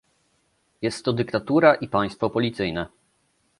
Jest 0.81 1.05
to 1.05 1.13
dyktatura 1.13 1.75
i 1.75 1.87
państwo 1.87 2.29
policyjne 2.29 2.87